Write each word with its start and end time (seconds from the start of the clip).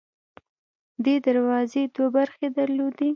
دې 1.05 1.15
دروازې 1.27 1.81
دوه 1.95 2.09
برخې 2.17 2.47
درلودې. 2.57 3.09